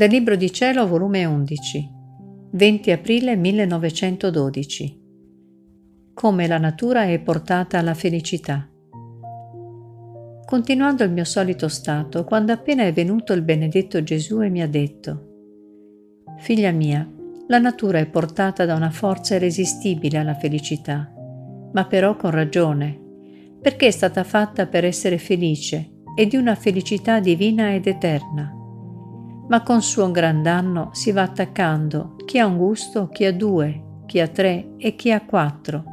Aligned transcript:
Dal 0.00 0.08
Libro 0.08 0.34
di 0.34 0.50
Cielo, 0.50 0.86
volume 0.86 1.26
11, 1.26 1.90
20 2.52 2.90
aprile 2.90 3.36
1912. 3.36 4.98
Come 6.14 6.46
la 6.46 6.56
natura 6.56 7.04
è 7.04 7.20
portata 7.20 7.76
alla 7.76 7.92
felicità. 7.92 8.66
Continuando 10.46 11.04
il 11.04 11.12
mio 11.12 11.24
solito 11.24 11.68
stato, 11.68 12.24
quando 12.24 12.50
appena 12.50 12.84
è 12.84 12.94
venuto 12.94 13.34
il 13.34 13.42
benedetto 13.42 14.02
Gesù 14.02 14.40
e 14.40 14.48
mi 14.48 14.62
ha 14.62 14.66
detto, 14.66 15.26
Figlia 16.38 16.70
mia, 16.70 17.06
la 17.48 17.58
natura 17.58 17.98
è 17.98 18.06
portata 18.06 18.64
da 18.64 18.76
una 18.76 18.90
forza 18.90 19.34
irresistibile 19.34 20.16
alla 20.16 20.34
felicità, 20.34 21.12
ma 21.74 21.84
però 21.84 22.16
con 22.16 22.30
ragione, 22.30 22.98
perché 23.60 23.88
è 23.88 23.90
stata 23.90 24.24
fatta 24.24 24.66
per 24.66 24.86
essere 24.86 25.18
felice 25.18 25.90
e 26.16 26.26
di 26.26 26.36
una 26.36 26.54
felicità 26.54 27.20
divina 27.20 27.74
ed 27.74 27.86
eterna 27.86 28.54
ma 29.50 29.62
con 29.62 29.82
suo 29.82 30.10
gran 30.10 30.42
danno 30.42 30.90
si 30.92 31.10
va 31.10 31.22
attaccando 31.22 32.14
chi 32.24 32.38
ha 32.38 32.46
un 32.46 32.56
gusto, 32.56 33.08
chi 33.08 33.24
ha 33.24 33.32
due, 33.32 34.02
chi 34.06 34.20
ha 34.20 34.28
tre 34.28 34.74
e 34.78 34.94
chi 34.94 35.10
ha 35.10 35.24
quattro, 35.24 35.84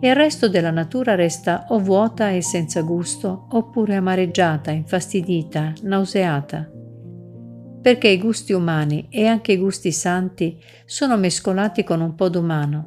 e 0.00 0.08
il 0.08 0.14
resto 0.14 0.48
della 0.48 0.70
natura 0.70 1.16
resta 1.16 1.66
o 1.70 1.78
vuota 1.78 2.30
e 2.30 2.42
senza 2.42 2.82
gusto, 2.82 3.46
oppure 3.50 3.96
amareggiata, 3.96 4.70
infastidita, 4.70 5.72
nauseata. 5.82 6.70
Perché 7.82 8.08
i 8.08 8.18
gusti 8.18 8.52
umani 8.52 9.08
e 9.10 9.26
anche 9.26 9.52
i 9.52 9.58
gusti 9.58 9.90
santi 9.90 10.56
sono 10.86 11.16
mescolati 11.16 11.82
con 11.82 12.00
un 12.00 12.14
po' 12.14 12.28
d'umano, 12.28 12.86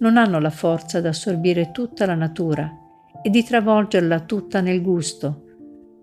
non 0.00 0.18
hanno 0.18 0.38
la 0.38 0.50
forza 0.50 1.00
di 1.00 1.06
assorbire 1.06 1.70
tutta 1.70 2.04
la 2.04 2.14
natura 2.14 2.70
e 3.22 3.30
di 3.30 3.42
travolgerla 3.42 4.20
tutta 4.20 4.60
nel 4.60 4.82
gusto, 4.82 5.44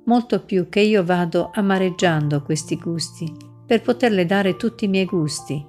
molto 0.05 0.43
più 0.43 0.67
che 0.67 0.79
io 0.79 1.03
vado 1.03 1.51
amareggiando 1.53 2.41
questi 2.41 2.77
gusti 2.77 3.49
per 3.71 3.81
poterle 3.81 4.25
dare 4.25 4.57
tutti 4.57 4.83
i 4.83 4.89
miei 4.89 5.05
gusti, 5.05 5.65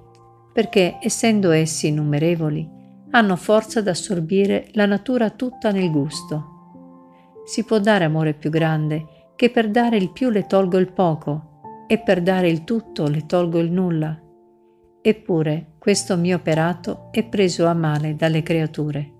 perché, 0.51 0.97
essendo 1.01 1.51
essi 1.51 1.87
innumerevoli, 1.87 2.69
hanno 3.11 3.37
forza 3.37 3.79
ad 3.79 3.87
assorbire 3.87 4.67
la 4.73 4.85
natura 4.85 5.29
tutta 5.29 5.71
nel 5.71 5.89
gusto. 5.89 7.45
Si 7.45 7.63
può 7.63 7.79
dare 7.79 8.03
amore 8.03 8.33
più 8.33 8.49
grande 8.49 9.31
che 9.37 9.49
per 9.51 9.69
dare 9.69 9.95
il 9.95 10.11
più 10.11 10.31
le 10.31 10.45
tolgo 10.47 10.77
il 10.79 10.91
poco 10.91 11.85
e 11.87 11.97
per 11.97 12.21
dare 12.21 12.49
il 12.49 12.65
tutto 12.65 13.07
le 13.07 13.25
tolgo 13.25 13.59
il 13.59 13.71
nulla. 13.71 14.21
Eppure 15.01 15.75
questo 15.79 16.17
mio 16.17 16.35
operato 16.35 17.07
è 17.09 17.23
preso 17.23 17.67
a 17.67 17.73
male 17.73 18.17
dalle 18.17 18.43
creature. 18.43 19.13